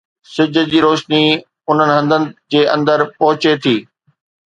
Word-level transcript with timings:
سج 0.35 0.55
جي 0.71 0.79
روشني 0.85 1.19
انهن 1.73 1.91
هنڌن 1.97 2.25
جي 2.55 2.61
اندر 2.77 3.05
پهچي 3.19 3.53
ٿي 3.67 3.75